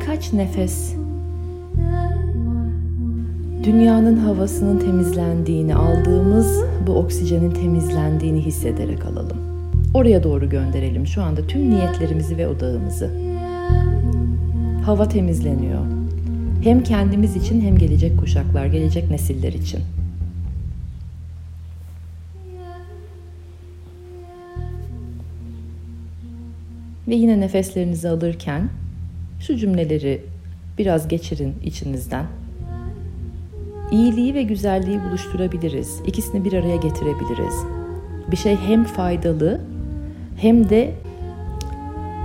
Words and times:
birkaç 0.00 0.32
nefes 0.32 0.94
dünyanın 3.64 4.16
havasının 4.16 4.78
temizlendiğini, 4.78 5.74
aldığımız 5.74 6.64
bu 6.86 6.92
oksijenin 6.92 7.50
temizlendiğini 7.50 8.40
hissederek 8.40 9.06
alalım. 9.06 9.36
Oraya 9.94 10.22
doğru 10.22 10.48
gönderelim 10.48 11.06
şu 11.06 11.22
anda 11.22 11.46
tüm 11.46 11.70
niyetlerimizi 11.70 12.38
ve 12.38 12.48
odağımızı. 12.48 13.10
Hava 14.84 15.08
temizleniyor. 15.08 15.86
Hem 16.62 16.82
kendimiz 16.82 17.36
için 17.36 17.60
hem 17.60 17.78
gelecek 17.78 18.18
kuşaklar, 18.18 18.66
gelecek 18.66 19.10
nesiller 19.10 19.52
için. 19.52 19.80
Ve 27.08 27.14
yine 27.14 27.40
nefeslerinizi 27.40 28.08
alırken 28.08 28.70
şu 29.40 29.56
cümleleri 29.56 30.22
biraz 30.78 31.08
geçirin 31.08 31.54
içinizden. 31.64 32.26
İyiliği 33.92 34.34
ve 34.34 34.42
güzelliği 34.42 35.00
buluşturabiliriz. 35.02 36.00
İkisini 36.06 36.44
bir 36.44 36.52
araya 36.52 36.76
getirebiliriz. 36.76 37.54
Bir 38.30 38.36
şey 38.36 38.56
hem 38.56 38.84
faydalı 38.84 39.60
hem 40.36 40.68
de 40.68 40.94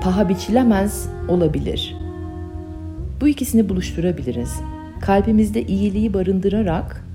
paha 0.01 0.29
biçilemez 0.29 1.09
olabilir. 1.27 1.95
Bu 3.21 3.27
ikisini 3.27 3.70
buluşturabiliriz. 3.70 4.59
Kalbimizde 5.01 5.63
iyiliği 5.63 6.13
barındırarak 6.13 7.05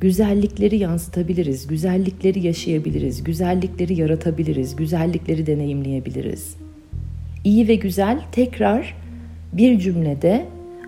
güzellikleri 0.00 0.76
yansıtabiliriz, 0.76 1.66
güzellikleri 1.66 2.46
yaşayabiliriz, 2.46 3.24
güzellikleri 3.24 4.00
yaratabiliriz, 4.00 4.76
güzellikleri 4.76 5.46
deneyimleyebiliriz. 5.46 6.56
İyi 7.44 7.68
ve 7.68 7.74
güzel 7.74 8.20
tekrar 8.32 9.01
bir 9.52 9.78
cümlede 9.78 10.46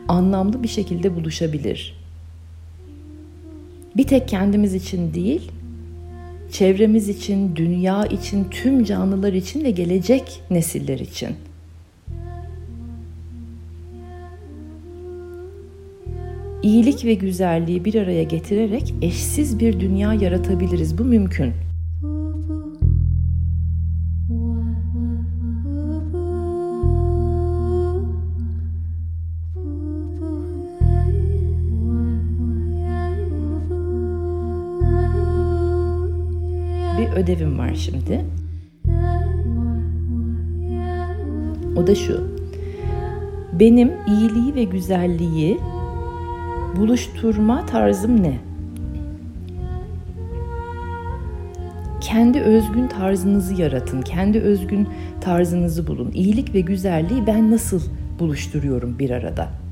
anlamlı 0.08 0.62
bir 0.62 0.68
şekilde 0.68 1.16
buluşabilir. 1.16 2.04
Bir 3.96 4.06
tek 4.06 4.28
kendimiz 4.28 4.74
için 4.74 5.14
değil, 5.14 5.50
çevremiz 6.50 7.08
için, 7.08 7.56
dünya 7.56 8.06
için, 8.06 8.44
tüm 8.50 8.84
canlılar 8.84 9.32
için 9.32 9.64
ve 9.64 9.70
gelecek 9.70 10.40
nesiller 10.50 10.98
için. 10.98 11.28
İyilik 16.62 17.04
ve 17.04 17.14
güzelliği 17.14 17.84
bir 17.84 17.94
araya 17.94 18.22
getirerek 18.22 18.94
eşsiz 19.02 19.60
bir 19.60 19.80
dünya 19.80 20.14
yaratabiliriz. 20.14 20.98
Bu 20.98 21.04
mümkün. 21.04 21.52
Bir 37.04 37.16
ödevim 37.16 37.58
var 37.58 37.74
şimdi. 37.74 38.24
O 41.76 41.86
da 41.86 41.94
şu. 41.94 42.34
Benim 43.52 43.92
iyiliği 44.06 44.54
ve 44.54 44.64
güzelliği 44.64 45.60
buluşturma 46.76 47.66
tarzım 47.66 48.22
ne? 48.22 48.38
Kendi 52.00 52.40
özgün 52.40 52.88
tarzınızı 52.88 53.62
yaratın. 53.62 54.02
Kendi 54.02 54.40
özgün 54.40 54.88
tarzınızı 55.20 55.86
bulun. 55.86 56.10
İyilik 56.14 56.54
ve 56.54 56.60
güzelliği 56.60 57.26
ben 57.26 57.50
nasıl 57.50 57.80
buluşturuyorum 58.18 58.98
bir 58.98 59.10
arada? 59.10 59.63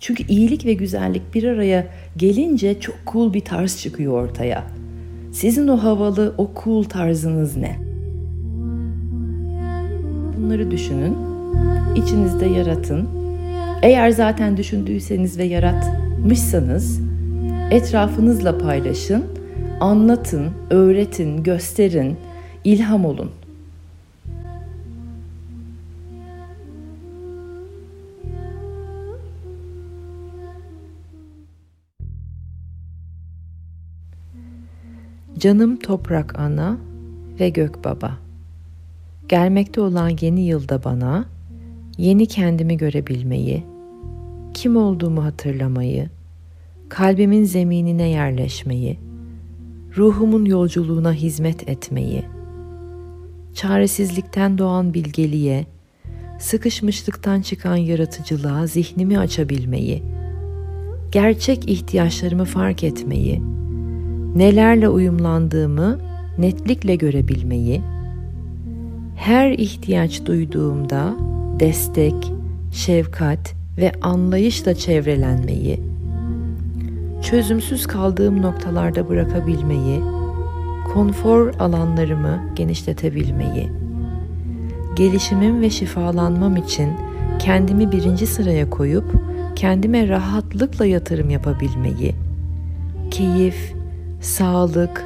Çünkü 0.00 0.26
iyilik 0.26 0.66
ve 0.66 0.72
güzellik 0.72 1.34
bir 1.34 1.44
araya 1.44 1.86
gelince 2.16 2.80
çok 2.80 2.96
cool 3.12 3.32
bir 3.32 3.40
tarz 3.40 3.78
çıkıyor 3.78 4.12
ortaya. 4.12 4.64
Sizin 5.32 5.68
o 5.68 5.76
havalı, 5.76 6.34
o 6.38 6.50
cool 6.64 6.84
tarzınız 6.84 7.56
ne? 7.56 7.76
Bunları 10.36 10.70
düşünün, 10.70 11.16
içinizde 11.96 12.46
yaratın. 12.46 13.08
Eğer 13.82 14.10
zaten 14.10 14.56
düşündüyseniz 14.56 15.38
ve 15.38 15.44
yaratmışsanız 15.44 17.00
etrafınızla 17.70 18.58
paylaşın, 18.58 19.24
anlatın, 19.80 20.50
öğretin, 20.70 21.42
gösterin, 21.42 22.16
ilham 22.64 23.04
olun. 23.04 23.30
Canım 35.38 35.76
toprak 35.76 36.38
ana 36.38 36.78
ve 37.40 37.48
gök 37.48 37.84
baba. 37.84 38.18
Gelmekte 39.28 39.80
olan 39.80 40.12
yeni 40.20 40.40
yılda 40.40 40.84
bana 40.84 41.24
yeni 41.98 42.26
kendimi 42.26 42.76
görebilmeyi, 42.76 43.64
kim 44.54 44.76
olduğumu 44.76 45.24
hatırlamayı, 45.24 46.10
kalbimin 46.88 47.44
zeminine 47.44 48.08
yerleşmeyi, 48.08 48.98
ruhumun 49.96 50.44
yolculuğuna 50.44 51.12
hizmet 51.12 51.68
etmeyi, 51.68 52.24
çaresizlikten 53.54 54.58
doğan 54.58 54.94
bilgeliğe, 54.94 55.66
sıkışmışlıktan 56.38 57.40
çıkan 57.40 57.76
yaratıcılığa 57.76 58.66
zihnimi 58.66 59.18
açabilmeyi, 59.18 60.02
gerçek 61.12 61.70
ihtiyaçlarımı 61.70 62.44
fark 62.44 62.84
etmeyi, 62.84 63.42
nelerle 64.36 64.88
uyumlandığımı 64.88 65.98
netlikle 66.38 66.96
görebilmeyi, 66.96 67.82
her 69.16 69.50
ihtiyaç 69.50 70.26
duyduğumda 70.26 71.16
destek, 71.60 72.32
şefkat 72.72 73.54
ve 73.78 73.92
anlayışla 74.02 74.74
çevrelenmeyi, 74.74 75.80
çözümsüz 77.22 77.86
kaldığım 77.86 78.42
noktalarda 78.42 79.08
bırakabilmeyi, 79.08 80.00
konfor 80.92 81.54
alanlarımı 81.58 82.40
genişletebilmeyi, 82.56 83.68
gelişimim 84.96 85.60
ve 85.60 85.70
şifalanmam 85.70 86.56
için 86.56 86.90
kendimi 87.38 87.92
birinci 87.92 88.26
sıraya 88.26 88.70
koyup 88.70 89.04
kendime 89.56 90.08
rahatlıkla 90.08 90.86
yatırım 90.86 91.30
yapabilmeyi, 91.30 92.14
keyif, 93.10 93.75
sağlık, 94.20 95.04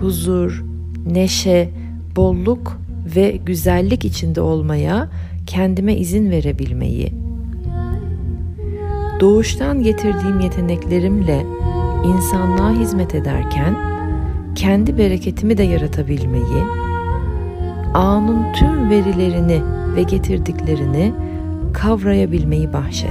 huzur, 0.00 0.64
neşe, 1.06 1.70
bolluk 2.16 2.78
ve 3.16 3.40
güzellik 3.46 4.04
içinde 4.04 4.40
olmaya 4.40 5.08
kendime 5.46 5.96
izin 5.96 6.30
verebilmeyi, 6.30 7.14
doğuştan 9.20 9.82
getirdiğim 9.82 10.40
yeteneklerimle 10.40 11.46
insanlığa 12.06 12.72
hizmet 12.72 13.14
ederken 13.14 13.76
kendi 14.54 14.98
bereketimi 14.98 15.58
de 15.58 15.62
yaratabilmeyi, 15.62 16.62
anın 17.94 18.52
tüm 18.52 18.90
verilerini 18.90 19.62
ve 19.96 20.02
getirdiklerini 20.02 21.12
kavrayabilmeyi 21.72 22.72
bahşet. 22.72 23.10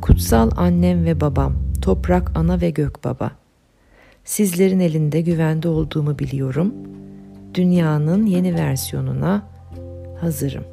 Kutsal 0.00 0.50
annem 0.56 1.04
ve 1.04 1.20
babam, 1.20 1.52
toprak 1.82 2.32
ana 2.34 2.60
ve 2.60 2.70
gök 2.70 3.04
baba. 3.04 3.30
Sizlerin 4.28 4.80
elinde 4.80 5.20
güvende 5.20 5.68
olduğumu 5.68 6.18
biliyorum. 6.18 6.74
Dünyanın 7.54 8.26
yeni 8.26 8.54
versiyonuna 8.54 9.42
hazırım. 10.20 10.64